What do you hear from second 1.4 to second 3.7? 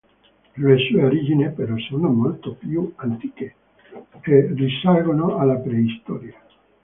però sono molto più antiche